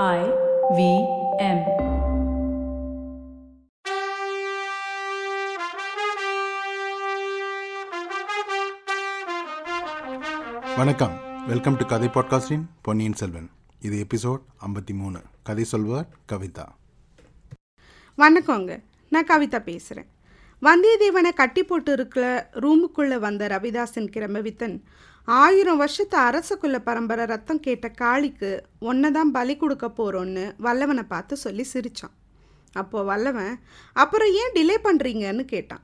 I 0.00 0.20
V 0.76 0.82
M. 1.38 1.58
வணக்கம். 10.76 11.20
Welcome 11.46 11.76
to 11.76 11.86
கதை 11.86 12.08
பாட்காஸ்டின் 12.08 12.64
பொன்னியின் 12.82 13.12
செல்வன். 13.12 13.50
இது 13.80 14.06
எபிசோட் 14.06 14.40
ஐம்பத்தி 14.66 14.94
மூணு. 14.94 15.20
கதை 15.42 15.64
சொல்வர் 15.64 16.08
கவிதா. 16.32 16.66
வணக்கங்க. 18.18 18.82
நான் 19.08 19.26
கவிதா 19.26 19.58
பேசுகிறேன் 19.58 20.10
வந்தியத்தேவனை 20.62 21.32
கட்டி 21.34 21.64
போட்டு 21.64 21.92
இருக்கிற 21.92 22.50
ரூமுக்குள்ளே 22.54 23.18
வந்த 23.18 23.48
ரவிதாசன் 23.48 24.10
கிரமவித்தன் 24.16 24.82
ஆயிரம் 25.28 25.76
வருஷத்து 25.76 26.16
அரசகுல 26.18 26.78
பரம்பரை 26.78 27.24
ரத்தம் 27.24 27.60
கேட்ட 27.60 27.88
காளிக்கு 27.88 28.50
ஒன்றை 28.78 29.10
தான் 29.10 29.30
பலி 29.30 29.56
கொடுக்க 29.56 29.86
போகிறோன்னு 29.88 30.44
வல்லவனை 30.58 31.02
பார்த்து 31.02 31.36
சொல்லி 31.36 31.62
சிரித்தான் 31.62 32.14
அப்போது 32.74 33.04
வல்லவன் 33.04 33.54
அப்புறம் 33.92 34.30
ஏன் 34.32 34.54
டிலே 34.54 34.76
பண்ணுறீங்கன்னு 34.84 35.44
கேட்டான். 35.44 35.82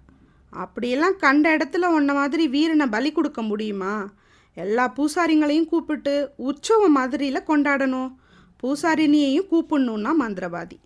அப்படியெல்லாம் 0.52 1.16
கண்ட 1.16 1.56
இடத்துல 1.56 1.86
உன்ன 1.86 2.14
மாதிரி 2.14 2.48
வீரனை 2.48 2.86
பலி 2.86 3.12
கொடுக்க 3.12 3.42
முடியுமா? 3.42 4.12
எல்லா 4.54 4.94
பூசாரிங்களையும் 4.96 5.70
கூப்பிட்டு 5.72 6.32
உற்சவம் 6.36 6.96
மாதிரியில் 6.98 7.48
கொண்டாடணும். 7.50 8.10
பூசாரினியையும் 8.62 9.50
கூப்பிடணுன்னா 9.50 10.12
மந்திரவாதி. 10.22 10.78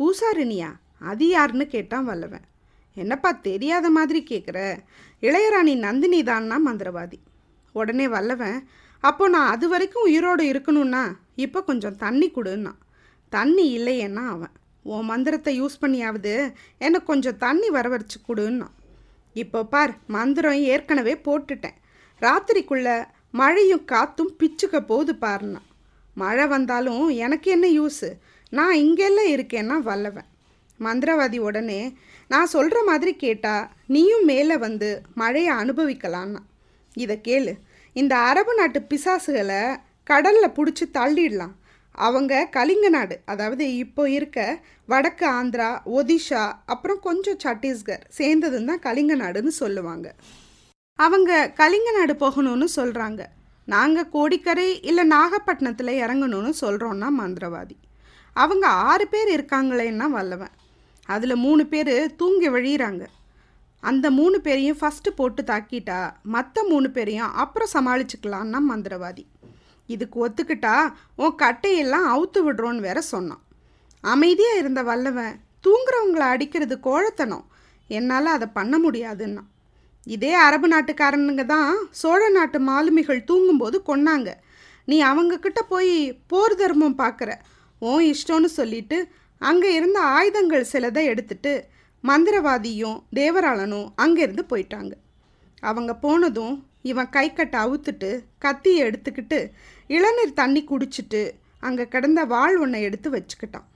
பூசாரினியா 0.00 0.70
அது 0.98 1.28
யாருன்னு 1.28 1.66
கேட்டான் 1.66 2.04
வல்லவன். 2.04 2.46
என்னப்பா 2.94 3.30
தெரியாத 3.32 3.90
மாதிரி 3.90 4.22
கேட்குற 4.30 4.58
இளையராணி 5.22 5.76
நந்தினி 5.76 6.22
தான்னா 6.22 6.58
மந்திரவாதி. 6.66 7.18
உடனே 7.78 8.06
வல்லவன் 8.14 8.58
அப்போ 9.04 9.24
நான் 9.28 9.52
அது 9.54 9.66
வரைக்கும் 9.68 10.06
உயிரோடு 10.08 10.44
இருக்கணும்னா 10.52 11.02
இப்போ 11.44 11.60
கொஞ்சம் 11.62 11.96
தண்ணி 12.04 12.28
கொடுன்னா. 12.36 12.72
தண்ணி 13.32 13.64
இல்லையேன்னா 13.78 14.24
அவன். 14.34 14.54
உன் 14.84 15.08
மந்திரத்தை 15.10 15.52
யூஸ் 15.60 15.82
பண்ணியாவது 15.82 16.32
எனக்கு 16.84 17.08
கொஞ்சம் 17.10 17.40
தண்ணி 17.44 17.68
வரவழைச்சு 17.76 18.18
கொடுன்னா. 18.28 18.68
இப்போ 19.36 19.60
பார் 19.64 19.92
மந்திரம் 20.16 20.60
ஏற்கனவே 20.72 21.14
போட்டுட்டேன். 21.26 21.78
ராத்திரிக்குள்ள 22.22 22.88
மழையும் 23.40 23.84
காத்தும் 23.92 24.34
பிச்சுக்க 24.40 24.78
போகுது 24.90 25.14
பாருன்னா 25.24 25.62
மழை 26.16 26.46
வந்தாலும் 26.46 27.04
எனக்கு 27.26 27.48
என்ன 27.56 27.66
யூஸு 27.78 28.08
நான் 28.52 28.76
இங்கெல்லாம் 28.84 29.30
இருக்கேன்னா 29.34 29.76
வல்லவன். 29.88 30.28
மந்திரவாதி 30.80 31.38
உடனே 31.48 31.80
நான் 32.30 32.52
சொல்கிற 32.54 32.78
மாதிரி 32.90 33.12
கேட்டால் 33.24 33.68
நீயும் 33.94 34.26
மேலே 34.32 34.56
வந்து 34.66 34.88
மழையை 35.14 35.52
அனுபவிக்கலான்னா 35.62 36.40
இதை 36.94 37.20
கேளு. 37.28 37.52
இந்த 37.92 38.16
அரபு 38.16 38.54
நாட்டு 38.54 38.80
பிசாசுகளை 38.88 39.76
கடலில் 40.04 40.56
பிடிச்சி 40.56 40.84
தள்ளிடலாம். 40.92 41.54
அவங்க 41.98 42.48
கலிங்க 42.50 42.88
நாடு. 42.88 43.16
அதாவது 43.24 43.64
இப்போ 43.76 44.02
இருக்க 44.10 44.38
வடக்கு 44.86 45.26
ஆந்திரா 45.30 45.68
ஒடிஷா 45.96 46.42
அப்புறம் 46.66 47.00
கொஞ்சம் 47.00 47.40
சத்தீஸ்கர் 47.44 48.04
சேர்ந்ததுன்னு 48.18 48.70
தான் 48.70 48.84
கலிங்க 48.86 49.16
நாடுன்னு 49.16 49.52
சொல்லுவாங்க. 49.62 50.14
அவங்க 50.98 51.52
கலிங்க 51.56 51.90
நாடு 51.98 52.14
போகணும்னு 52.14 52.66
சொல்கிறாங்க 52.76 53.22
நாங்கள் 53.66 54.08
கோடிக்கரை 54.08 54.68
இல்லை 54.82 55.04
நாகப்பட்டினத்தில் 55.04 56.00
இறங்கணும்னு 56.00 56.52
சொல்கிறோன்னா 56.60 57.08
மந்திரவாதி. 57.20 57.76
அவங்க 58.36 58.66
ஆறு 58.66 59.06
பேர் 59.08 59.30
இருக்காங்களேன்னா 59.36 60.06
வல்லவன். 60.16 60.54
அதில் 61.06 61.42
மூணு 61.46 61.66
பேர் 61.66 62.16
தூங்கி 62.16 62.48
வழியிறாங்க. 62.48 63.04
அந்த 63.88 64.06
மூணு 64.18 64.36
பேரையும் 64.40 64.78
ஃபஸ்ட்டு 64.80 65.10
போட்டு 65.18 65.42
தாக்கிட்டா 65.42 66.00
மற்ற 66.34 66.64
மூணு 66.70 66.88
பேரையும் 66.90 67.32
அப்புறம் 67.42 67.72
சமாளிச்சுக்கலான்னா 67.76 68.60
மந்திரவாதி. 68.70 69.24
இதுக்கு 69.88 70.16
ஒத்துக்கிட்டா 70.26 70.74
உன் 71.22 71.40
கட்டையெல்லாம் 71.42 72.06
அவுத்து 72.12 72.40
விடுறோன்னு 72.46 72.86
வேற 72.88 72.98
சொன்னான். 73.12 73.42
அமைதியாக 74.04 74.60
இருந்த 74.62 74.80
வல்லவன் 74.90 75.34
தூங்குறவங்களை 75.66 76.28
அடிக்கிறது 76.34 76.76
கோழத்தனம். 76.86 77.44
என்னால் 77.90 78.34
அதை 78.36 78.46
பண்ண 78.58 78.74
முடியாதுன்னா. 78.84 79.42
இதே 80.06 80.32
அரபு 80.46 80.66
நாட்டுக்காரனுங்க 80.68 81.44
தான் 81.46 81.70
சோழ 82.00 82.22
நாட்டு 82.28 82.58
மாலுமிகள் 82.68 83.28
தூங்கும்போது 83.30 83.76
கொன்னாங்க. 83.88 84.30
நீ 84.88 84.96
அவங்கக்கிட்ட 85.10 85.60
போய் 85.68 85.94
போர் 86.30 86.56
தர்மம் 86.62 86.98
பார்க்குற 87.02 87.30
ஓ 87.82 87.92
இஷ்டம்னு 88.10 88.50
சொல்லிட்டு 88.58 88.98
அங்கே 89.40 89.70
இருந்த 89.78 89.98
ஆயுதங்கள் 90.16 90.70
சிலதை 90.72 91.02
எடுத்துட்டு 91.12 91.52
மந்திரவாதியும் 92.08 92.98
தேவராளனும் 93.14 93.88
அங்கேருந்து 93.96 94.42
போயிட்டாங்க. 94.50 94.92
அவங்க 95.60 95.94
போனதும் 95.94 96.66
இவன் 96.82 97.08
கை 97.08 97.32
கட்டை 97.32 97.60
அவுத்துட்டு 97.60 98.24
கத்தியை 98.38 98.80
எடுத்துக்கிட்டு 98.88 99.50
இளநீர் 99.88 100.32
தண்ணி 100.32 100.64
குடிச்சிட்டு 100.64 101.30
அங்கே 101.60 101.88
கிடந்த 101.88 102.24
வாள் 102.24 102.56
ஒன்றை 102.58 102.82
எடுத்து 102.82 103.10
வச்சுக்கிட்டான். 103.10 103.68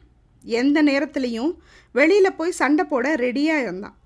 எந்த 0.42 0.82
நேரத்துலையும் 0.82 1.52
வெளியில் 1.92 2.34
போய் 2.34 2.50
சண்டை 2.50 2.84
போட 2.84 3.14
ரெடியாக 3.14 3.62
இருந்தான். 3.62 3.96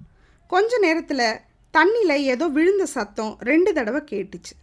கொஞ்ச 0.47 0.79
நேரத்தில் 0.79 1.27
தண்ணியில் 1.75 2.25
ஏதோ 2.33 2.49
விழுந்த 2.49 2.87
சத்தம் 2.87 3.37
ரெண்டு 3.41 3.73
தடவை 3.73 4.01
கேட்டுச்சு. 4.11 4.55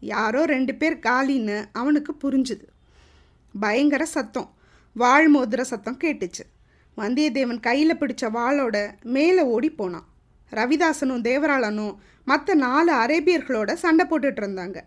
யாரோ 0.00 0.44
ரெண்டு 0.44 0.74
பேர் 0.74 0.96
காலின்னு 0.98 1.64
அவனுக்கு 1.72 2.14
புரிஞ்சுது. 2.22 2.66
பயங்கர 3.60 4.04
சத்தம். 4.04 4.54
வாழ் 4.94 5.36
மோதிர 5.36 5.60
சத்தம் 5.60 5.98
கேட்டுச்சு. 6.04 6.44
வந்தியத்தேவன் 6.96 7.60
கையில் 7.60 7.98
பிடிச்ச 8.00 8.24
வாளோட 8.38 8.76
மேலே 9.02 9.42
ஓடி 9.42 9.70
போனான். 9.70 10.06
ரவிதாசனும் 10.52 11.24
தேவராளனும் 11.28 11.94
மற்ற 12.24 12.54
நாலு 12.54 12.92
அரேபியர்களோட 12.92 13.72
சண்டை 13.72 14.06
போட்டுட்டு 14.10 14.40
இருந்தாங்க. 14.42 14.80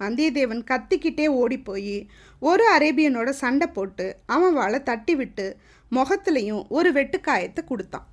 வந்தியத்தேவன் 0.00 0.62
கத்திக்கிட்டே 0.70 1.26
ஓடி 1.26 1.58
போய் 1.58 2.08
ஒரு 2.38 2.78
அரேபியனோட 2.78 3.30
சண்டை 3.30 3.66
போட்டு 3.66 4.16
அவன் 4.26 4.52
வாழை 4.52 4.82
தட்டி 4.82 5.14
விட்டு 5.14 5.56
முகத்துலையும் 5.92 6.62
ஒரு 6.68 6.92
வெட்டுக்காயத்தை 6.92 7.64
கொடுத்தான். 7.64 8.06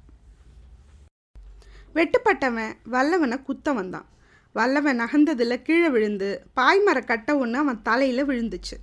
வெட்டுப்பட்டவன் 1.96 2.74
வல்லவனை 2.91 3.44
குத்த 3.44 3.74
வந்தான். 3.74 4.08
வல்லவன் 4.53 5.00
நகர்ந்ததில் 5.02 5.62
கீழே 5.62 5.90
விழுந்து 5.90 6.29
பாய்மர 6.56 7.06
கட்ட 7.06 7.38
ஒன்று 7.38 7.58
அவன் 7.59 7.81
தலையில் 7.81 8.28
விழுந்துச்சு. 8.29 8.78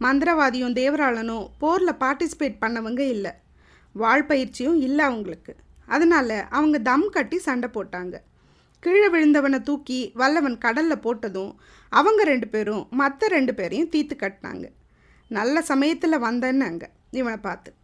மந்திரவாதியும் 0.00 0.76
தேவராளனும் 0.80 1.46
போரில் 1.58 2.00
பார்ட்டிசிபேட் 2.00 2.62
பண்ணவங்க 2.66 2.98
இல்லை. 2.98 3.32
வாழ் 3.92 4.26
பயிற்சியும் 4.26 4.80
இல்லை 4.80 5.04
அவங்களுக்கு. 5.04 5.56
அதனால் 5.86 6.48
அவங்க 6.50 6.78
தம் 6.78 7.08
கட்டி 7.08 7.38
சண்டை 7.38 7.68
போட்டாங்க. 7.74 8.14
கீழே 8.80 9.08
விழுந்தவனை 9.08 9.62
தூக்கி 9.62 10.12
வல்லவன் 10.14 10.58
கடலில் 10.58 11.04
போட்டதும் 11.04 11.52
அவங்க 11.88 12.24
ரெண்டு 12.24 12.48
பேரும் 12.48 12.86
மற்ற 12.90 13.26
ரெண்டு 13.26 13.54
பேரையும் 13.54 13.90
தீத்து 13.90 14.14
கட்டினாங்க. 14.16 14.64
நல்ல 15.28 15.62
சமயத்தில் 15.62 16.24
வந்தேன்னாங்க 16.24 16.82
இவனை 17.10 17.38
பார்த்து. 17.38 17.74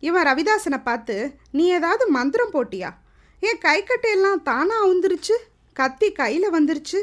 இவன் 0.00 0.26
ரவிதாசனை 0.26 0.82
பார்த்து 0.82 1.16
நீ 1.50 1.66
ஏதாவது 1.68 2.10
மந்திரம் 2.10 2.52
போட்டியா? 2.52 2.90
என் 3.40 3.58
கை 3.58 3.78
கட்டையெல்லாம் 3.82 4.42
தானாக 4.42 4.84
அவுந்துருச்சு? 4.84 5.36
கத்தி 5.72 6.12
கையில் 6.12 6.52
வந்துருச்சு? 6.52 7.00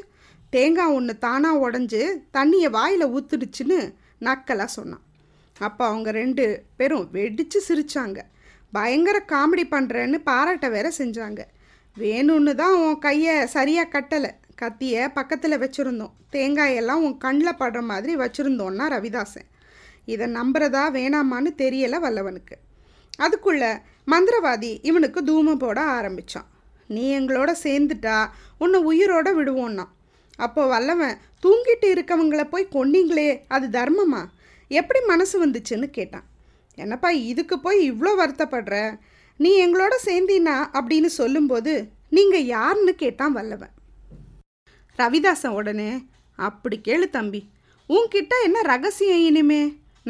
தேங்காய் 0.49 0.93
ஒன்று 0.93 1.17
தானாக 1.17 1.61
உடஞ்சி 1.63 2.01
தண்ணியை 2.33 2.69
வாயில் 2.69 3.05
ஊத்துடுச்சுன்னு 3.07 3.93
நக்கலாக 4.21 4.65
சொன்னான். 4.65 5.03
அப்போ 5.59 5.85
அவங்க 5.85 6.11
ரெண்டு 6.11 6.63
பேரும் 6.75 7.07
வெடித்து 7.11 7.63
சிரித்தாங்க 7.67 8.19
பயங்கர 8.75 9.17
காமெடி 9.31 9.65
பண்ணுறேன்னு 9.71 10.17
பாராட்ட 10.29 10.67
வேற 10.69 10.87
செஞ்சாங்க. 10.97 11.41
வேணும்னு 11.97 12.53
தான் 12.55 12.75
உன் 12.83 12.99
கையை 12.99 13.33
சரியாக 13.55 13.93
கட்டலை. 13.95 14.31
கத்தியை 14.55 15.09
பக்கத்தில் 15.09 15.61
வச்சுருந்தோம். 15.63 16.13
தேங்காயெல்லாம் 16.31 17.03
உன் 17.07 17.17
கண்ணில் 17.17 17.59
படுற 17.59 17.81
மாதிரி 17.81 18.13
வச்சுருந்தோன்னா 18.15 18.85
ரவிதாசன். 18.95 19.49
இதை 20.05 20.27
நம்புறதா 20.27 20.83
வேணாமான்னு 20.97 21.51
தெரியலை 21.63 21.99
வல்லவனுக்கு. 22.05 22.55
அதுக்குள்ள 23.23 23.63
மந்திரவாதி 24.11 24.71
இவனுக்கு 24.81 25.19
தூமம் 25.21 25.61
போட 25.65 25.79
ஆரம்பித்தான் 25.81 26.47
நீ 26.87 27.03
எங்களோட 27.19 27.51
சேர்ந்துட்டா 27.63 28.17
உன்னை 28.57 28.79
உயிரோட 28.91 29.27
விடுவோன்னா. 29.39 29.85
அப்போ 30.37 30.61
வல்லவன் 30.67 31.19
தூங்கிட்டு 31.43 31.87
இருக்கவங்கள 31.95 32.43
போய் 32.43 32.73
கொன்னீங்களே 32.73 33.29
அது 33.47 33.67
தர்மமா? 33.67 34.21
எப்படி 34.67 34.99
மனசு 35.05 35.35
வந்துச்சுன்னு 35.45 35.87
கேட்டான். 35.91 36.27
என்னப்பா 36.77 37.09
இதுக்கு 37.31 37.55
போய் 37.59 37.79
இவ்வளோ 37.91 38.11
வருத்தப்படுற? 38.21 38.75
நீ 39.39 39.51
எங்களோட 39.65 39.93
சேர்ந்தீனா 40.05 40.55
அப்படின்னு 40.77 41.09
சொல்லும்போது 41.19 41.73
நீங்கள் 42.09 42.49
யாருன்னு 42.55 42.93
கேட்டான் 42.95 43.35
வல்லவன். 43.37 43.73
ரவிதாசன் 44.99 45.55
உடனே 45.59 45.91
அப்படி 46.39 46.77
கேளு 46.87 47.07
தம்பி 47.09 47.41
உன்கிட்ட 47.89 48.33
என்ன 48.47 48.57
ரகசியம் 48.71 49.23
இனிமே? 49.29 49.61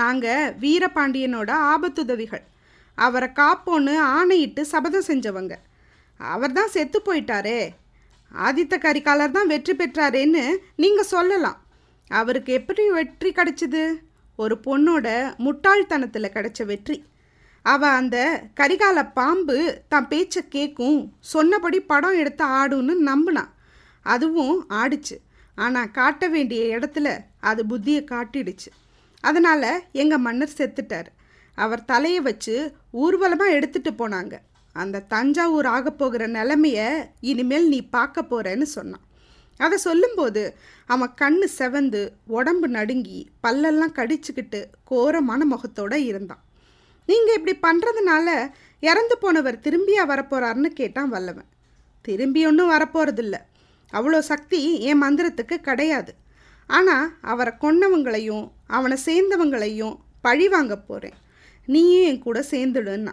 நாங்கள் 0.02 0.52
வீரபாண்டியனோட 0.64 1.52
ஆபத்துதவிகள். 1.74 2.44
அவரை 2.98 3.30
காப்போன்னு 3.40 3.94
ஆணையிட்டு 4.18 4.62
சபதம் 4.74 5.08
செஞ்சவங்க. 5.08 5.54
அவர் 6.20 6.56
தான் 6.58 6.74
செத்து 6.76 7.00
போயிட்டாரே. 7.06 7.60
ஆதித்த 8.46 8.76
கரிகாலர் 8.86 9.36
தான் 9.38 9.52
வெற்றி 9.54 9.74
பெற்றாரேன்னு 9.74 10.44
நீங்கள் 10.84 11.12
சொல்லலாம். 11.14 11.60
அவருக்கு 12.20 12.52
எப்படி 12.60 12.84
வெற்றி 12.98 13.30
கிடைச்சிது? 13.32 13.84
ஒரு 14.36 14.56
பொண்ணோட 14.66 15.08
முட்டாள்தனத்தில் 15.38 16.34
கிடைச்ச 16.36 16.66
வெற்றி. 16.66 17.04
அவள் 17.62 17.90
அந்த 17.90 18.44
கரிகால 18.60 19.14
பாம்பு 19.14 19.84
தான் 19.88 20.08
பேச்சை 20.08 20.42
கேட்கும் 20.48 21.14
சொன்னபடி 21.20 21.80
படம் 21.80 22.18
எடுத்து 22.18 22.46
ஆடும்னு 22.46 22.96
நம்பினான் 23.10 23.52
அதுவும் 24.02 24.70
ஆடிச்சு. 24.70 25.18
ஆனால் 25.56 25.92
காட்ட 25.92 26.28
வேண்டிய 26.28 26.78
இடத்துல 26.78 27.20
அது 27.40 27.64
புத்தியை 27.64 28.02
காட்டிடுச்சு. 28.14 28.70
அதனால் 29.22 29.84
எங்கள் 29.92 30.24
மன்னர் 30.28 30.58
செத்துட்டார். 30.58 31.10
அவர் 31.56 31.86
தலையை 31.86 32.22
வச்சு 32.22 32.74
ஊர்வலமாக 32.92 33.56
எடுத்துகிட்டு 33.60 33.92
போனாங்க. 33.98 34.34
அந்த 34.74 35.00
தஞ்சாவூர் 35.00 35.66
ஆகப் 35.66 35.98
போகிற 35.98 36.28
இனிமேல் 37.22 37.68
நீ 37.68 37.82
பார்க்க 37.82 38.26
போறேன்னு 38.30 38.68
சொன்னான். 38.78 39.04
அதை 39.58 39.78
சொல்லும்போது 39.78 40.56
அவன் 40.86 41.14
கண்ணு 41.22 41.48
செவந்து 41.58 42.10
உடம்பு 42.28 42.68
நடுங்கி 42.68 43.30
பல்லெல்லாம் 43.44 43.96
கடிச்சுக்கிட்டு 43.96 44.66
கோரமான 44.84 45.46
முகத்தோடு 45.46 46.06
இருந்தான். 46.06 46.44
நீங்கள் 47.06 47.44
இப்படி 47.44 47.56
பண்ணுறதுனால 47.60 48.52
இறந்து 48.80 49.18
போனவர் 49.18 49.60
திரும்பியா 49.60 50.04
வரப்போகிறாருன்னு 50.08 50.66
கேட்டான் 50.66 51.10
வல்லவன். 51.10 51.50
திரும்பி 52.02 52.46
ஒன்றும் 52.46 52.72
வரப்போகிறதில்ல 52.72 53.38
அவ்வளோ 53.94 54.20
சக்தி 54.20 54.82
என் 54.82 55.02
மந்திரத்துக்கு 55.04 55.56
கிடையாது. 55.56 56.14
ஆனால் 56.68 57.14
அவரை 57.22 57.54
கொன்னவங்களையும் 57.62 58.52
அவனை 58.68 58.98
சேர்ந்தவங்களையும் 59.06 59.98
பழி 60.22 60.48
வாங்க 60.48 60.78
போகிறேன் 60.78 61.18
நீயும் 61.66 62.08
என் 62.08 62.20
கூட 62.20 62.40
சேர்ந்துடுன்னா. 62.40 63.12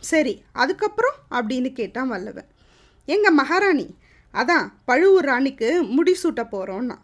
சரி 0.00 0.42
அதுக்கப்புறம்? 0.52 1.16
அப்படின்னு 1.30 1.72
கேட்டான் 1.72 2.08
வல்லவன். 2.08 2.46
எங்கள் 3.04 3.32
மகாராணி 3.32 3.94
அதான் 4.34 4.66
பழுவூர் 4.88 5.28
ராணிக்கு 5.30 5.68
முடிசூட்ட 5.96 6.42
போகிறோன்னா 6.54 6.96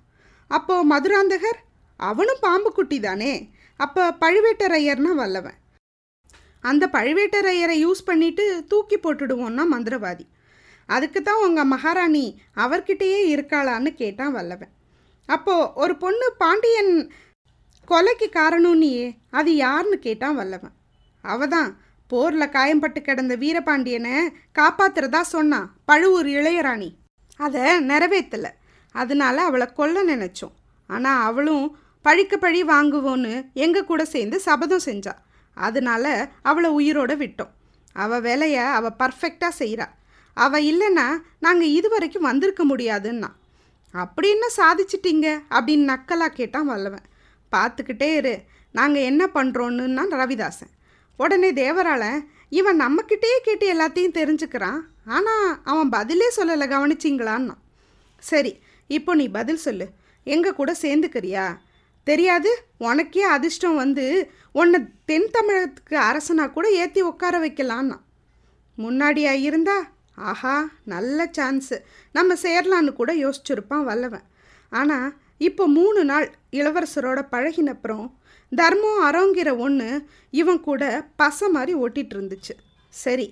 அப்போது 0.50 0.88
மதுராந்தகர் 0.90 1.60
அவனும் 2.00 2.42
பாம்பு 2.46 2.70
குட்டி 2.72 2.98
தானே. 3.00 3.32
அப்போ 3.80 4.02
பழுவேட்டரையர்னா 4.22 5.12
வல்லவன். 5.20 5.56
அந்த 6.64 6.84
பழுவேட்டரையரை 6.96 7.76
யூஸ் 7.84 8.02
பண்ணிட்டு 8.08 8.44
தூக்கி 8.70 8.96
போட்டுடுவோன்னா 8.96 9.64
மந்திரவாதி. 9.74 10.24
அதுக்கு 10.88 11.20
தான் 11.22 11.42
உங்கள் 11.46 11.70
மகாராணி 11.72 12.24
அவர்கிட்டயே 12.64 13.20
இருக்காளான்னு 13.34 13.90
கேட்டான் 14.02 14.34
வல்லவன். 14.38 14.72
அப்போது 15.28 15.70
ஒரு 15.82 15.94
பொண்ணு 16.04 16.26
பாண்டியன் 16.42 16.92
கொலைக்கு 17.88 18.28
காரணம்னியே 18.38 19.06
அது 19.38 19.50
யாருன்னு 19.56 19.98
கேட்டான் 20.06 20.38
வல்லவன். 20.40 20.74
அவ 21.24 21.46
தான் 21.56 21.70
போரில் 22.10 22.54
காயம்பட்டு 22.56 23.00
கிடந்த 23.02 23.34
வீரபாண்டியனை 23.42 24.14
காப்பாத்துறதா 24.58 25.20
சொன்னான் 25.34 25.70
பழுவூர் 25.90 26.30
இளையராணி. 26.38 26.90
அதை 27.36 27.60
நிறைவேற்றலை 27.60 28.50
அதனால 28.92 29.42
அவளை 29.42 29.66
கொல்ல 29.72 30.04
நினச்சோம். 30.04 30.54
ஆனால் 30.86 31.24
அவளும் 31.24 31.78
பழிக்க 32.02 32.36
பழி 32.36 32.64
வாங்குவோன்னு 32.64 33.52
எங்கள் 33.52 33.84
கூட 33.84 34.04
சேர்ந்து 34.04 34.40
சபதம் 34.40 34.84
செஞ்சா. 34.84 35.14
அதனால 35.54 36.28
அவளை 36.42 36.70
உயிரோடு 36.70 37.16
விட்டோம். 37.16 37.52
அவள் 37.92 38.20
வேலையை 38.20 38.58
அவள் 38.58 38.98
பர்ஃபெக்டாக 38.98 39.50
செய்கிறா 39.58 39.86
அவள் 40.34 40.64
இல்லைன்னா 40.64 41.06
நாங்கள் 41.40 41.70
இது 41.70 41.88
வரைக்கும் 41.88 42.22
வந்திருக்க 42.22 42.66
முடியாதுன்னா. 42.66 43.30
அப்படி 43.92 44.28
என்ன 44.28 44.46
சாதிச்சிட்டிங்க? 44.56 45.42
அப்படின்னு 45.50 45.90
நக்கலாக 45.92 46.36
கேட்டான் 46.38 46.66
வல்லவன். 46.66 47.06
பார்த்துக்கிட்டே 47.52 48.14
இரு. 48.14 48.42
நாங்கள் 48.72 49.02
என்ன 49.02 49.26
பண்ணுறோன்னு 49.34 50.04
ரவிதாசன். 50.10 50.72
உடனே 51.16 51.50
தேவராளன் 51.52 52.20
இவன் 52.48 52.80
நம்மக்கிட்டேயே 52.80 53.38
கேட்டு 53.42 53.66
எல்லாத்தையும் 53.74 54.18
தெரிஞ்சுக்கிறான். 54.20 54.80
ஆனால் 55.04 55.58
அவன் 55.64 55.88
பதிலே 55.88 56.28
சொல்லலை 56.36 56.66
கவனிச்சிங்களான்னா. 56.74 57.54
சரி 58.18 58.52
இப்போ 58.86 59.14
நீ 59.14 59.28
பதில் 59.28 59.64
சொல்லு. 59.66 59.86
எங்கள் 60.24 60.58
கூட 60.60 60.72
சேர்ந்துக்கிறியா? 60.82 61.46
தெரியாது? 62.04 62.50
உனக்கே 62.78 63.22
அதிர்ஷ்டம் 63.22 63.76
வந்து 63.76 64.04
உன்னை 64.52 64.78
தென் 65.04 65.28
தமிழகத்துக்கு 65.32 65.96
அரசனா 66.10 66.44
கூட 66.50 66.66
ஏற்றி 66.70 67.00
உட்கார 67.00 67.38
வைக்கலான்னா. 67.38 67.96
முன்னாடியா 68.78 69.32
இருந்தா? 69.48 69.76
ஆஹா 70.14 70.56
நல்ல 70.84 71.30
சான்ஸு 71.38 71.76
நம்ம 72.12 72.34
சேரலான்னு 72.42 72.92
கூட 73.00 73.12
யோசிச்சிருப்பான் 73.14 73.88
வல்லவன். 73.90 74.26
ஆனால் 74.72 75.08
இப்போ 75.40 75.64
மூணு 75.66 76.00
நாள் 76.04 76.26
இளவரசரோட 76.50 77.20
பழகினப்புறம் 77.32 78.06
தர்மம் 78.52 79.00
அறோங்கிற 79.06 79.50
ஒன்று 79.58 79.88
இவன் 80.30 80.60
கூட 80.60 80.82
பசை 81.16 81.48
மாதிரி 81.48 81.72
ஓட்டிகிட்டு 81.78 82.14
இருந்துச்சு 82.16 82.54
சரி 82.90 83.26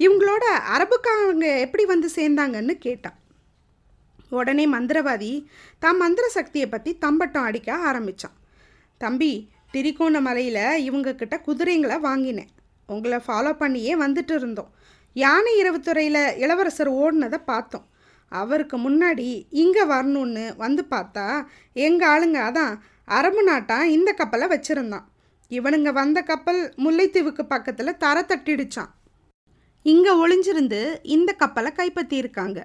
இவங்களோட 0.00 0.44
அரபுக்காரங்க 0.74 1.46
எப்படி 1.60 1.84
வந்து 1.84 2.08
சேர்ந்தாங்கன்னு 2.16 2.74
கேட்டான். 2.78 3.18
உடனே 4.30 4.64
மந்திரவாதி 4.66 5.32
தான் 5.78 5.96
மந்திர 5.96 6.28
சக்தியை 6.28 6.68
பற்றி 6.68 6.90
தம்பட்டம் 6.98 7.46
அடிக்க 7.48 7.76
ஆரம்பித்தான் 7.88 8.36
தம்பி 8.98 9.32
திரிகோணமலையில் 9.72 10.64
இவங்கக்கிட்ட 10.88 11.36
குதிரைங்களை 11.46 11.96
வாங்கினேன். 12.00 12.50
உங்களை 12.88 13.18
ஃபாலோ 13.26 13.52
பண்ணியே 13.52 13.96
வந்துட்டு 13.96 14.34
இருந்தோம். 14.34 14.70
யானை 15.12 15.52
இரவுத்துறையில் 15.62 16.22
இளவரசர் 16.44 16.90
ஓடினதை 17.02 17.38
பார்த்தோம். 17.44 17.86
அவருக்கு 18.32 18.76
முன்னாடி 18.78 19.28
இங்கே 19.62 19.84
வரணும்னு 19.84 20.44
வந்து 20.56 20.82
பார்த்தா 20.90 21.26
எங்கள் 21.72 22.10
ஆளுங்க 22.12 22.38
அதான் 22.48 22.74
அரபு 23.08 23.42
நாட்டான் 23.42 23.86
இந்த 23.96 24.12
கப்பலை 24.12 24.46
வச்சுருந்தான். 24.54 25.06
இவனுங்க 25.50 25.90
வந்த 25.92 26.18
கப்பல் 26.22 26.60
முல்லைத்தீவுக்கு 26.84 27.42
பக்கத்தில் 27.54 27.98
தர 28.04 28.26
தட்டிடுச்சான் 28.30 28.92
இங்கே 29.82 30.12
ஒளிஞ்சிருந்து 30.22 30.80
இந்த 31.16 31.30
கப்பலை 31.32 31.70
கைப்பற்றியிருக்காங்க. 31.76 32.60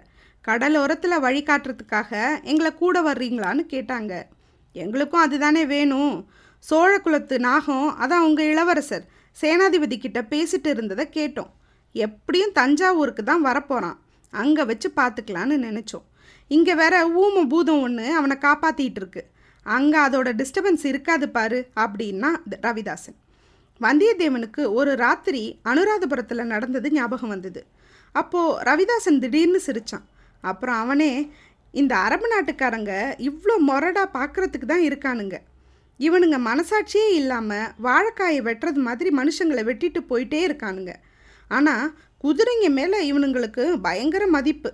கடலோரத்தில் 0.47 1.23
வழி 1.25 1.41
காட்டுறதுக்காக 1.43 2.11
எங்களை 2.43 2.71
கூட 2.73 3.01
வர்றீங்களான்னு 3.01 3.63
கேட்டாங்க. 3.73 4.13
எங்களுக்கும் 4.75 5.25
அதுதானே 5.25 5.65
வேணும். 5.65 6.15
சோழகுலத்து 6.63 7.37
நாகம் 7.39 7.87
அதான் 8.03 8.25
உங்கள் 8.27 8.49
இளவரசர் 8.53 9.05
சேனாதிபதி 9.37 9.97
கிட்ட 9.97 10.19
பேசிட்டு 10.33 10.69
இருந்ததை 10.75 11.05
கேட்டோம். 11.17 11.51
எப்படியும் 11.95 12.55
தஞ்சாவூருக்கு 12.59 13.23
தான் 13.23 13.45
வரப்போகிறான் 13.45 13.97
அங்கே 14.39 14.63
வச்சு 14.69 14.89
பார்த்துக்கலான்னு 14.99 15.57
நினச்சோம். 15.67 16.05
இங்கே 16.55 16.73
வேற 16.81 16.95
ஊம 17.23 17.43
பூதம் 17.51 17.81
ஒன்று 17.85 18.05
அவனை 18.19 18.35
காப்பாற்றிட்டு 18.47 18.99
இருக்கு. 19.01 19.21
அங்கே 19.65 19.99
அதோட 20.05 20.29
டிஸ்டர்பன்ஸ் 20.39 20.85
இருக்காது 20.91 21.25
பாரு 21.37 21.59
அப்படின்னா 21.83 22.29
ரவிதாசன். 22.65 23.17
வந்தியத்தேவனுக்கு 23.81 24.63
ஒரு 24.79 24.91
ராத்திரி 25.03 25.43
அனுராதபுரத்தில் 25.71 26.49
நடந்தது 26.53 26.87
ஞாபகம் 26.97 27.33
வந்தது. 27.35 27.61
அப்போது 28.15 28.57
ரவிதாசன் 28.69 29.21
திடீர்னு 29.23 29.59
சிரிச்சான். 29.67 30.05
அப்புறம் 30.51 30.79
அவனே 30.83 31.11
இந்த 31.73 31.93
அரபு 32.05 32.27
நாட்டுக்காரங்க 32.33 32.93
இவ்வளோ 33.29 33.55
மொரடாக 33.69 34.07
பார்க்குறதுக்கு 34.17 34.67
தான் 34.71 34.85
இருக்கானுங்க. 34.87 35.37
இவனுங்க 35.99 36.37
மனசாட்சியே 36.49 37.07
இல்லாமல் 37.19 37.71
வாழைக்காயை 37.85 38.39
வெட்டுறது 38.47 38.81
மாதிரி 38.87 39.09
மனுஷங்களை 39.19 39.63
வெட்டிட்டு 39.69 40.01
போயிட்டே 40.11 40.39
இருக்கானுங்க. 40.47 40.93
ஆனால் 41.57 41.85
குதிரைங்க 42.23 42.67
மேலே 42.79 42.97
இவனுங்களுக்கு 43.11 43.63
பயங்கர 43.85 44.23
மதிப்பு. 44.35 44.69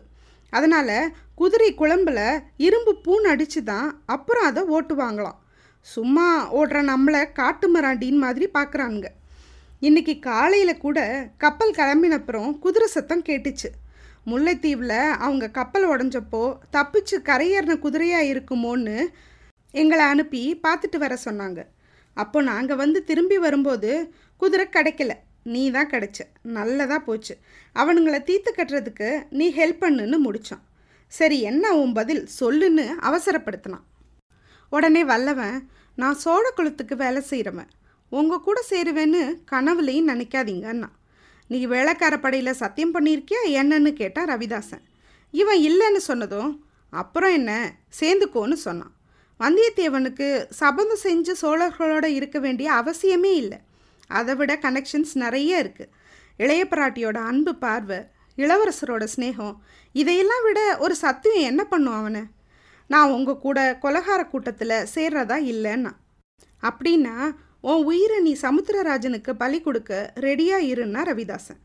அதனால் 0.53 0.97
குதிரை 1.39 1.69
குழம்புல 1.79 2.19
இரும்பு 2.67 2.91
பூன் 3.05 3.25
அடித்து 3.31 3.61
தான் 3.71 3.89
அப்புறம் 4.15 4.47
அதை 4.49 4.61
ஓட்டுவாங்களாம். 4.75 5.37
சும்மா 5.87 6.27
ஓடுற 6.59 6.77
நம்மளை 6.91 7.21
காட்டு 7.39 7.67
மராண்டின்னு 7.73 8.23
மாதிரி 8.25 8.45
பார்க்குறானுங்க 8.57 9.09
இன்னைக்கு 9.87 10.13
காலையில் 10.27 10.81
கூட 10.85 10.99
கப்பல் 11.43 11.73
கிளம்பினப்புறம் 11.79 12.49
குதிரை 12.63 12.87
சத்தம் 12.93 13.27
கேட்டுச்சு. 13.27 13.69
முல்லைத்தீவில் 14.29 14.99
அவங்க 15.25 15.45
கப்பல் 15.57 15.85
உடஞ்சப்போ 15.91 16.41
தப்பிச்சு 16.75 17.17
கரையேறின 17.29 17.75
குதிரையாக 17.85 18.29
இருக்குமோன்னு 18.31 18.97
எங்களை 19.73 20.05
அனுப்பி 20.13 20.41
பார்த்துட்டு 20.65 20.97
வர 21.03 21.13
சொன்னாங்க. 21.25 21.59
அப்போ 22.17 22.37
நாங்கள் 22.51 22.81
வந்து 22.83 22.99
திரும்பி 23.09 23.37
வரும்போது 23.45 23.91
குதிரை 24.41 24.65
கிடைக்கல. 24.75 25.13
நீ 25.47 25.63
தான் 25.71 25.89
கிடைச்ச. 25.89 26.19
நல்லதாக 26.57 26.99
போச்சு. 26.99 27.37
அவனுங்களை 27.75 28.19
தீர்த்து 28.23 28.51
கட்டுறதுக்கு 28.55 29.09
நீ 29.29 29.45
ஹெல்ப் 29.57 29.83
பண்ணுன்னு 29.83 30.17
முடித்தான் 30.25 30.63
சரி 31.07 31.37
என்ன 31.41 31.73
உன் 31.73 31.93
பதில்? 31.93 32.23
சொல்லுன்னு 32.39 32.85
அவசரப்படுத்தினான். 33.09 33.85
உடனே 34.69 35.03
வல்லவன் 35.03 35.57
நான் 35.95 36.21
சோழ 36.23 36.45
குலத்துக்கு 36.49 36.95
வேலை 36.95 37.21
செய்கிறவன் 37.21 37.69
உங்கள் 38.09 38.39
கூட 38.39 38.59
சேருவேன்னு 38.69 39.21
கனவுலையும் 39.51 40.09
நினைக்காதீங்கண்ணா 40.11 40.89
நீ 41.49 41.65
வேலைக்கார 41.65 42.19
படையில் 42.19 42.59
சத்தியம் 42.61 42.93
பண்ணியிருக்கியா 42.95 43.41
என்னன்னு 43.59 43.91
கேட்டான் 43.93 44.29
ரவிதாசன். 44.29 44.83
இவன் 45.33 45.59
இல்லைன்னு 45.59 46.01
சொன்னதும் 46.09 46.51
அப்புறம் 46.93 47.31
என்ன? 47.31 47.51
சேர்ந்துக்கோன்னு 47.99 48.57
சொன்னான். 48.65 48.93
வந்தியத்தேவனுக்கு 49.39 50.27
சபதம் 50.49 51.03
செஞ்சு 51.03 51.33
சோழர்களோட 51.41 52.05
இருக்க 52.05 52.39
வேண்டிய 52.39 52.67
அவசியமே 52.71 53.31
இல்லை. 53.41 53.59
அதை 54.07 54.35
விட 54.35 54.55
கனெக்ஷன்ஸ் 54.55 55.13
நிறைய 55.13 55.63
இருக்குது 55.63 55.91
இளைய 56.37 56.67
பிராட்டியோட 56.69 57.13
அன்பு 57.13 57.55
பார்வை 57.55 57.99
இளவரசரோட 58.37 59.07
ஸ்னேகம் 59.15 59.55
இதையெல்லாம் 59.91 60.43
விட 60.43 60.77
ஒரு 60.77 60.95
சத்தியம் 60.95 61.47
என்ன 61.47 61.63
பண்ணும் 61.63 61.93
அவனை? 61.93 62.23
நான் 62.87 63.11
உங்கள் 63.11 63.37
கூட 63.37 63.77
கொலகார 63.81 64.29
கூட்டத்தில் 64.29 64.85
சேர்றதா 64.95 65.37
இல்லைன்னா? 65.53 65.91
அப்படின்னா 66.61 67.15
உன் 67.61 67.83
உயிரை 67.83 68.19
நீ 68.19 68.37
சமுத்திரராஜனுக்கு 68.41 69.31
பலி 69.33 69.61
கொடுக்க 69.61 70.13
ரெடியாக 70.15 70.67
இருன்னா 70.73 71.01
ரவிதாசன். 71.09 71.59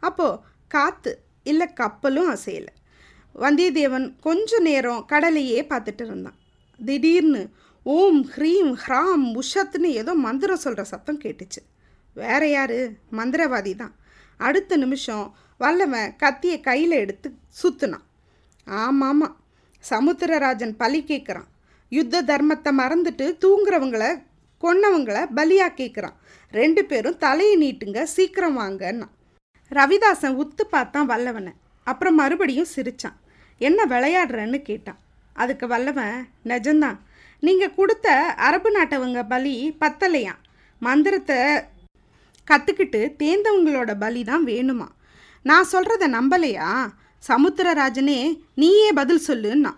அப்போது 0.00 0.40
காற்று 0.68 1.12
இல்லை 1.42 1.72
கப்பலும் 1.72 2.30
அசையலை. 2.30 2.72
வந்தியத்தேவன் 3.34 4.14
கொஞ்ச 4.20 4.58
நேரம் 4.58 5.04
கடலையே 5.04 5.62
பார்த்துட்டு 5.62 6.04
இருந்தான். 6.04 6.38
திடீர்னு 6.80 7.50
ஓம் 7.82 8.30
ஹ்ரீம் 8.36 8.72
ஹ்ராம் 8.86 9.40
உஷத்துன்னு 9.40 9.90
ஏதோ 10.00 10.14
மந்திரம் 10.14 10.56
சொல்கிற 10.56 10.84
சத்தம் 10.84 11.20
கேட்டுச்சு. 11.20 11.60
வேற 12.20 12.42
யார்? 12.48 12.78
மந்திரவாதி 13.18 13.72
தான். 13.82 13.94
அடுத்த 14.46 14.76
நிமிஷம் 14.76 15.26
வல்லவன் 15.60 16.14
கத்தியை 16.16 16.58
கையில் 16.60 16.96
எடுத்து 17.02 17.28
சுற்றுனான் 17.60 18.06
ஆமாம் 18.66 19.28
சமுத்திரராஜன் 19.84 20.74
பலி 20.82 21.00
கேட்குறான் 21.06 21.48
யுத்த 21.92 22.22
தர்மத்தை 22.22 22.70
மறந்துட்டு 22.80 23.26
தூங்குறவங்கள 23.44 24.04
கொன்னவங்கள 24.62 25.18
பலியாக 25.36 25.78
கேட்குறான் 25.80 26.16
ரெண்டு 26.50 26.82
பேரும் 26.84 27.20
தலையை 27.24 27.54
நீட்டுங்க 27.62 28.02
சீக்கிரம் 28.02 28.58
வாங்கன்னா. 28.58 29.08
ரவிதாசன் 29.70 30.36
உத்து 30.42 30.64
பார்த்தான் 30.70 31.10
வல்லவனை. 31.10 31.52
அப்புறம் 31.86 32.14
மறுபடியும் 32.14 32.72
சிரிச்சான். 32.76 33.16
என்ன 33.60 33.80
விளையாடுறன்னு? 33.92 34.58
கேட்டான். 34.62 35.00
அதுக்கு 35.32 35.66
வல்லவன் 35.66 36.16
நிஜம்தான். 36.44 36.98
நீங்கள் 37.42 37.74
கொடுத்த 37.74 38.08
அரபு 38.48 38.70
நாட்டவங்க 38.76 39.22
பலி 39.28 39.54
பத்தலையாம். 39.80 40.40
மந்திரத்தை 40.82 41.38
கற்றுக்கிட்டு 42.50 43.14
தேர்ந்தவங்களோட 43.18 43.94
பலி 43.98 44.24
தான் 44.24 44.44
வேணுமா? 44.44 44.88
நான் 45.42 45.66
சொல்கிறத 45.72 46.06
நம்பலையா? 46.08 46.88
சமுத்திரராஜனே 47.28 48.40
நீயே 48.54 48.92
பதில் 48.92 49.22
சொல்லுன்னா. 49.26 49.74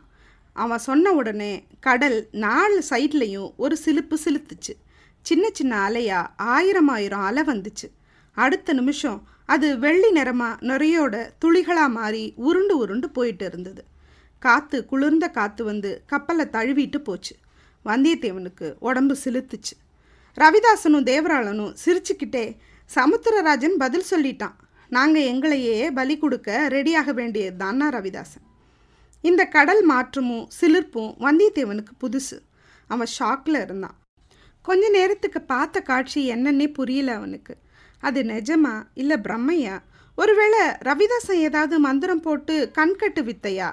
அவன் 0.53 0.79
சொன்ன 0.79 1.12
உடனே 1.12 1.67
கடல் 1.81 2.29
நாலு 2.33 2.83
சைட்லேயும் 2.91 3.50
ஒரு 3.57 3.77
சிலுப்பு 3.77 4.19
சிலுத்துச்சு. 4.25 4.75
சின்ன 5.21 5.49
சின்ன 5.53 5.89
அலையா 5.89 6.27
ஆயிரம் 6.37 6.89
ஆயிரம் 6.89 7.21
அலை 7.21 7.43
வந்துச்சு. 7.43 7.89
அடுத்த 8.33 8.73
நிமிஷம் 8.73 9.23
அது 9.47 9.79
வெள்ளி 9.79 10.11
நிறமாக 10.11 10.67
நுரையோட 10.67 11.31
துளிகளாக 11.45 11.91
மாறி 11.91 12.33
உருண்டு 12.37 12.77
உருண்டு 12.77 13.11
போயிட்டு 13.11 13.45
இருந்தது. 13.45 13.85
காற்று 14.39 14.85
குளிர்ந்த 14.85 15.29
காற்று 15.29 15.65
வந்து 15.65 16.03
கப்பலை 16.07 16.45
தழுவிட்டு 16.45 16.99
போச்சு. 16.99 17.37
வந்தியத்தேவனுக்கு 17.85 18.75
உடம்பு 18.79 19.17
சிலுத்துச்சு. 19.25 19.75
ரவிதாசனும் 20.42 21.06
தேவராளனும் 21.11 21.73
சிரிச்சுக்கிட்டே 21.85 22.44
சமுத்திரராஜன் 22.94 23.76
பதில் 23.78 24.11
சொல்லிட்டான். 24.11 24.56
நாங்கள் 24.88 25.28
எங்களையே 25.32 25.90
பலி 25.90 26.18
கொடுக்க 26.18 26.66
ரெடியாக 26.70 27.11
வேண்டியது 27.12 27.66
தான்னா 27.66 27.87
ரவிதாசன். 27.97 28.47
இந்த 29.25 29.44
கடல் 29.44 29.82
மாற்றமும் 29.82 30.49
சிலிர்ப்பும் 30.61 31.12
வந்தியத்தேவனுக்கு 31.26 31.92
புதுசு. 32.02 32.38
அவன் 32.88 33.12
ஷாக்கில் 33.18 33.61
இருந்தான். 33.62 33.97
கொஞ்ச 34.62 34.88
நேரத்துக்கு 34.88 35.40
பார்த்த 35.40 35.80
காட்சி 35.80 36.20
என்னன்னே 36.30 36.73
புரியல 36.73 37.14
அவனுக்கு. 37.14 37.54
அது 38.00 38.23
நிஜமா 38.23 38.75
இல்லை 38.94 39.16
பிரம்மையா? 39.16 39.76
ஒருவேளை 40.16 40.61
ரவிதாசன் 40.88 41.44
ஏதாவது 41.47 41.78
மந்திரம் 41.78 42.20
போட்டு 42.20 42.70
கண்கட்டு 42.78 43.23
வித்தையா? 43.28 43.70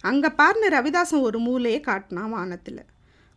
அங்கே 0.00 0.28
பார்னு 0.28 0.68
ரவிதாசன் 0.76 1.26
ஒரு 1.28 1.38
மூலையே 1.38 1.80
காட்டினான் 1.80 2.30
வானத்தில். 2.30 2.82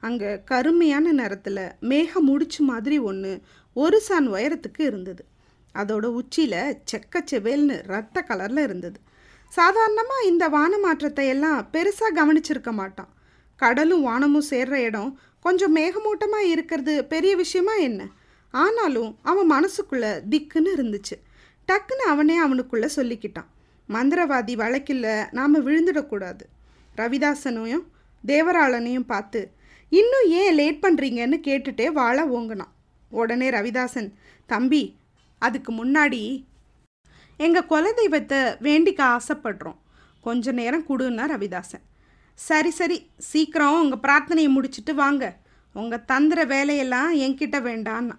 அங்கே 0.02 0.30
கருமையான 0.44 1.12
நேரத்தில் 1.12 1.64
மேகம் 1.80 2.24
முடிச்சு 2.24 2.64
மாதிரி 2.64 2.98
ஒன்று 3.00 3.42
ஒரு 3.74 4.00
சான் 4.00 4.30
உயரத்துக்கு 4.30 4.82
இருந்தது. 4.82 5.24
அதோட 5.76 6.06
உச்சியில் 6.20 6.80
செக்க 6.92 7.24
செவேல்னு 7.32 7.76
ரத்த 7.86 8.26
கலரில் 8.30 8.64
இருந்தது. 8.68 9.00
சாதாரணமாக 9.52 10.28
இந்த 10.28 10.50
வான 10.50 10.78
மாற்றத்தை 10.78 11.28
எல்லாம் 11.28 11.68
பெருசாக 11.74 12.16
கவனிச்சிருக்க 12.16 12.72
மாட்டான். 12.72 13.12
கடலும் 13.56 14.02
வானமும் 14.02 14.50
சேர்ற 14.50 14.76
இடம் 14.88 15.20
கொஞ்சம் 15.40 15.76
மேகமூட்டமாக 15.76 16.52
இருக்கிறது 16.54 17.06
பெரிய 17.06 17.36
விஷயமா 17.36 17.76
என்ன? 17.76 18.02
ஆனாலும் 18.54 19.12
அவன் 19.22 19.52
மனசுக்குள்ளே 19.52 20.12
திக்குன்னு 20.30 20.72
இருந்துச்சு. 20.78 21.16
டக்குன்னு 21.68 22.06
அவனே 22.08 22.38
அவனுக்குள்ளே 22.38 22.90
சொல்லிக்கிட்டான். 22.96 23.50
மந்திரவாதி 23.90 24.54
வழக்கில் 24.56 25.08
நாம் 25.32 25.66
விழுந்துடக்கூடாது. 25.68 26.46
ரவிதாசனையும் 26.98 27.86
தேவராளனையும் 28.24 29.10
பார்த்து 29.14 29.42
இன்னும் 30.00 30.28
ஏன் 30.42 30.56
லேட் 30.60 30.84
பண்ணுறீங்கன்னு 30.84 31.38
கேட்டுட்டே 31.48 31.88
வாழ 32.00 32.18
ஓங்கினான். 32.38 32.74
உடனே 33.20 33.50
ரவிதாசன் 33.56 34.10
தம்பி 34.52 34.84
அதுக்கு 35.46 35.72
முன்னாடி 35.80 36.22
எங்கள் 37.46 37.70
குலதெய்வத்தை 37.72 38.40
வேண்டிக்க 38.68 39.02
ஆசைப்படுறோம். 39.16 39.80
கொஞ்ச 40.26 40.52
நேரம் 40.60 40.88
கொடுன்னா 40.90 41.24
ரவிதாசன். 41.34 41.84
சரி 42.48 42.72
சரி 42.80 42.98
சீக்கிரம் 43.32 43.80
உங்கள் 43.82 44.04
பிரார்த்தனையை 44.06 44.50
முடிச்சுட்டு 44.58 44.94
வாங்க. 45.04 45.24
உங்கள் 45.82 46.06
தந்திர 46.12 46.40
வேலையெல்லாம் 46.56 47.12
என்கிட்ட 47.26 47.58
வேண்டான்னா. 47.70 48.18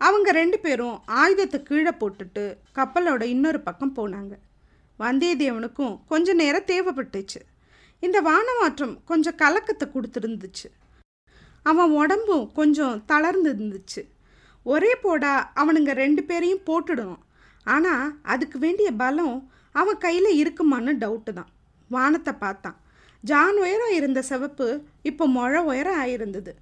அவங்க 0.00 0.30
ரெண்டு 0.40 0.58
பேரும் 0.64 0.96
ஆயுதத்தை 1.20 1.58
கீழே 1.68 1.92
போட்டுட்டு 2.00 2.44
கப்பலோட 2.78 3.22
இன்னொரு 3.34 3.60
பக்கம் 3.68 3.96
போனாங்க. 3.96 4.34
வந்தியத்தேவனுக்கும் 5.04 5.94
கொஞ்ச 6.12 6.34
நேரம் 6.42 6.68
தேவைப்பட்டுச்சு. 6.72 7.40
இந்த 8.06 8.18
வானமாற்றம் 8.28 8.94
கொஞ்சம் 9.04 9.40
கலக்கத்தை 9.42 9.86
கொடுத்துருந்துச்சு. 9.94 10.68
அவன் 11.70 11.92
உடம்பும் 12.02 12.46
கொஞ்சம் 12.58 12.98
தளர்ந்து 13.10 13.50
இருந்துச்சு 13.54 14.02
ஒரே 14.66 14.92
போடா 15.02 15.32
அவனுங்க 15.60 15.92
ரெண்டு 16.02 16.22
பேரையும் 16.28 16.66
போட்டுடணும். 16.68 17.22
ஆனால் 17.66 18.06
அதுக்கு 18.32 18.56
வேண்டிய 18.64 18.88
பலம் 19.02 19.38
அவன் 19.80 20.02
கையில் 20.04 20.30
இருக்குமான்னு 20.40 20.92
டவுட்டு 21.02 21.32
தான். 21.38 21.50
வானத்தை 21.90 22.32
பார்த்தான். 22.42 22.78
ஜான் 23.24 23.58
உயரம் 23.64 23.94
இருந்த 23.98 24.20
சிவப்பு 24.30 24.66
இப்போ 25.10 25.24
மழை 25.36 25.60
உயரம் 25.70 26.00
ஆயிருந்தது. 26.02 26.52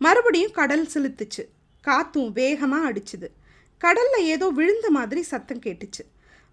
மறுபடியும் 0.00 0.56
கடல் 0.58 0.86
செலுத்துச்சு. 0.94 1.42
காத்தும் 1.84 2.30
வேகமாக 2.38 2.88
அடிச்சுது. 2.90 3.28
கடலில் 3.82 4.26
ஏதோ 4.34 4.46
விழுந்த 4.58 4.86
மாதிரி 4.96 5.20
சத்தம் 5.32 5.62
கேட்டுச்சு. 5.66 6.02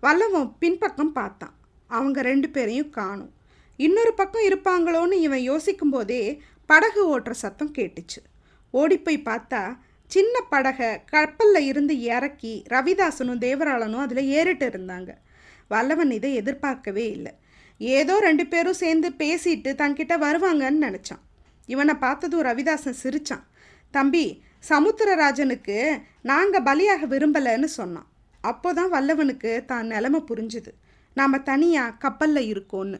வல்லவன் 0.04 0.50
பின்பக்கம் 0.62 1.16
பார்த்தான். 1.20 1.56
அவங்க 1.90 2.20
ரெண்டு 2.30 2.48
பேரையும் 2.56 2.94
காணும். 3.00 3.32
இன்னொரு 3.80 4.14
பக்கம் 4.14 4.48
இருப்பாங்களோன்னு 4.50 5.16
இவன் 5.28 5.44
யோசிக்கும் 5.52 5.94
போதே 5.96 6.22
படகு 6.70 7.02
ஓட்டுற 7.14 7.34
சத்தம் 7.44 7.76
கேட்டுச்சு. 7.78 8.20
ஓடிப்போய் 8.74 9.28
பார்த்தா 9.30 9.62
சின்ன 10.12 10.42
படகை 10.50 10.90
கப்பலில் 11.06 11.68
இருந்து 11.68 12.02
இறக்கி 12.02 12.54
ரவிதாசனும் 12.74 13.44
தேவராளனும் 13.46 14.04
அதில் 14.06 14.30
ஏறிட்டு 14.38 14.66
இருந்தாங்க. 14.70 15.12
வல்லவன் 15.68 16.12
இதை 16.12 16.34
எதிர்பார்க்கவே 16.34 17.06
இல்லை. 17.12 17.34
ஏதோ 17.80 18.20
ரெண்டு 18.20 18.44
பேரும் 18.48 18.82
சேர்ந்து 18.84 19.10
பேசிட்டு 19.22 19.72
தன்கிட்ட 19.82 20.14
வருவாங்கன்னு 20.26 20.86
நினச்சான். 20.88 21.24
இவனை 21.66 21.94
பார்த்ததும் 21.94 22.46
ரவிதாசன் 22.50 23.02
சிரித்தான் 23.04 23.46
தம்பி 23.92 24.26
சமுத்திரராஜனுக்கு 24.70 25.78
நாங்கள் 26.22 26.66
பலியாக 26.70 27.08
விரும்பலைன்னு 27.14 27.70
சொன்னான். 27.80 28.08
அப்போ 28.42 28.70
தான் 28.74 28.92
வல்லவனுக்கு 28.96 29.52
தான் 29.66 29.88
நிலமை 29.94 30.22
புரிஞ்சுது. 30.30 30.72
நாம் 31.14 31.44
தனியாக 31.44 31.98
கப்பலில் 32.04 32.50
இருக்கோன்னு. 32.54 33.00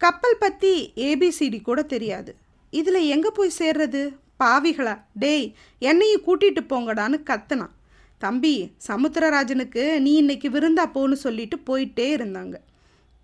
கப்பல் 0.00 0.40
பற்றி 0.44 0.72
ஏபிசிடி 1.08 1.62
கூட 1.62 1.82
தெரியாது. 1.94 2.32
இதில் 2.80 3.08
எங்கே 3.14 3.30
போய் 3.30 3.58
சேர்றது? 3.58 4.02
பாவிகளா? 4.42 4.94
டேய் 5.14 5.54
என்னையும் 5.78 6.24
கூட்டிகிட்டு 6.26 6.62
போங்கடான்னு 6.72 7.18
கத்துனான். 7.30 7.74
தம்பி 8.18 8.54
சமுத்திரராஜனுக்கு 8.86 9.82
நீ 10.00 10.12
இன்னைக்கு 10.14 10.50
விருந்தா 10.50 10.84
போன்னு 10.94 11.12
சொல்லிட்டு 11.12 11.56
போயிட்டே 11.66 12.06
இருந்தாங்க. 12.16 12.54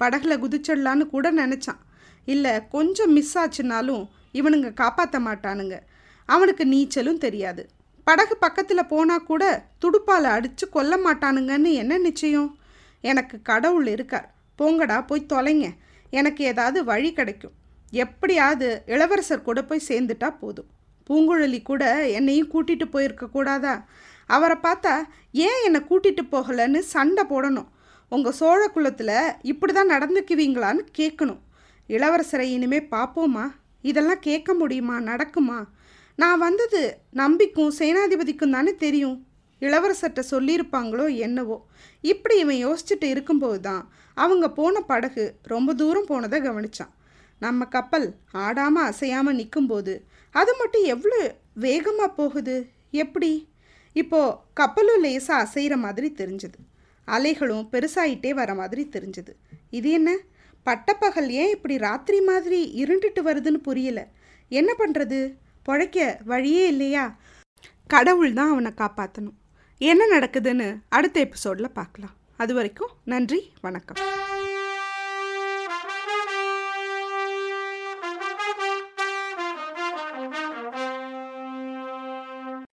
படகுல 0.01 0.37
குதிச்சிடலான்னு 0.43 1.07
கூட 1.07 1.33
நினச்சான். 1.33 1.81
இல்லை 2.25 2.69
கொஞ்சம் 2.69 3.13
மிஸ் 3.13 3.39
ஆச்சுனாலும் 3.39 4.09
இவனுங்க 4.33 4.75
காப்பாற்ற 4.75 5.19
மாட்டானுங்க. 5.19 5.77
அவனுக்கு 6.29 6.65
நீச்சலும் 6.65 7.23
தெரியாது. 7.27 7.63
படகு 8.05 8.37
பக்கத்தில் 8.37 8.91
போனால் 8.93 9.25
கூட 9.25 9.45
துடுப்பால் 9.79 10.29
அடித்து 10.35 10.69
கொல்ல 10.69 10.97
மாட்டானுங்கன்னு 10.97 11.73
என்ன 11.73 11.99
நிச்சயம்? 11.99 12.51
எனக்கு 13.01 13.37
கடவுள் 13.43 13.87
இருக்கார். 13.87 14.29
போங்கடா 14.59 15.07
போய் 15.07 15.31
தொலைங்க. 15.33 15.69
எனக்கு 16.11 16.45
ஏதாவது 16.45 16.85
வழி 16.85 17.13
கிடைக்கும். 17.13 17.57
எப்படியாவது 17.93 18.83
இளவரசர் 18.87 19.43
கூட 19.43 19.63
போய் 19.63 19.89
சேர்ந்துட்டா 19.89 20.29
போதும். 20.39 20.69
பூங்குழலி 21.09 21.63
கூட 21.63 22.07
என்னையும் 22.07 22.51
கூட்டிகிட்டு 22.53 22.87
போயிருக்க 22.91 23.27
கூடாதா? 23.27 23.85
அவரை 24.27 24.57
பார்த்தா 24.63 24.95
ஏன் 25.33 25.61
என்னை 25.67 25.81
கூட்டிகிட்டு 25.81 26.23
போகலைன்னு 26.33 26.79
சண்டை 26.79 27.25
போடணும். 27.25 27.69
உங்கள் 28.09 28.33
சோழ 28.33 28.69
குலத்தில் 28.69 29.35
இப்படி 29.43 29.73
தான் 29.73 29.91
நடந்துக்குவீங்களான்னு 29.91 30.85
கேட்கணும் 30.99 31.41
இளவரசரை 31.89 32.47
இனிமே 32.57 32.79
பார்ப்போமா? 32.91 33.45
இதெல்லாம் 33.83 34.21
கேட்க 34.21 34.55
முடியுமா? 34.55 35.01
நடக்குமா? 35.01 35.69
நான் 36.15 36.39
வந்தது 36.39 36.81
நம்பிக்கும் 37.13 37.75
சேனாதிபதிக்கும் 37.79 38.51
தானே 38.51 38.75
தெரியும். 38.75 39.27
இளவரசர்கிட்ட 39.61 40.23
சொல்லியிருப்பாங்களோ 40.31 41.17
என்னவோ. 41.17 41.59
இப்படி 42.01 42.39
இவன் 42.39 42.61
யோசிச்சுட்டு 42.67 43.05
இருக்கும்போது 43.05 43.61
தான் 43.61 43.91
அவங்க 44.15 44.51
போன 44.51 44.81
படகு 44.81 45.39
ரொம்ப 45.43 45.75
தூரம் 45.75 46.07
போனதை 46.07 46.41
கவனிச்சான். 46.41 46.93
நம்ம 47.41 47.65
கப்பல் 47.65 48.09
ஆடாமல் 48.33 48.85
அசையாமல் 48.85 49.35
நிற்கும்போது 49.35 49.95
அது 50.35 50.53
மட்டும் 50.59 50.85
எவ்வளோ 50.85 51.21
வேகமாக 51.53 52.11
போகுது? 52.15 52.57
எப்படி? 52.91 53.49
இப்போது 53.93 54.37
கப்பலும் 54.55 55.03
லேசாக 55.05 55.45
அசைகிற 55.45 55.77
மாதிரி 55.77 56.15
தெரிஞ்சுது. 56.19 56.59
அலைகளும் 57.09 57.65
பெருசாயிட்டே 57.73 58.31
வர 58.31 58.55
மாதிரி 58.55 58.89
தெரிஞ்சுது. 58.93 59.33
இது 59.71 59.91
என்ன? 59.91 60.11
பட்டப்பகல் 60.67 61.29
ஏன் 61.29 61.51
இப்படி 61.51 61.77
ராத்திரி 61.79 62.21
மாதிரி 62.21 62.61
இருண்டுட்டு 62.85 63.23
வருதுன்னு 63.29 63.61
புரியல. 63.69 64.01
என்ன 64.49 64.71
பண்ணுறது 64.79 65.21
பொழைக்க 65.69 66.17
வழியே 66.25 66.67
இல்லையா? 66.67 67.05
கடவுள் 67.87 68.33
தான் 68.33 68.51
அவனை 68.51 68.73
காப்பாற்றணும் 68.77 69.39
என்ன 69.81 70.19
நடக்குதுன்னு 70.19 70.69
அடுத்த 70.89 71.21
எபிசோடில் 71.21 71.77
பார்க்கலாம். 71.81 72.17
அது 72.37 72.55
வரைக்கும் 72.55 72.95
நன்றி 73.05 73.53
வணக்கம். 73.61 74.20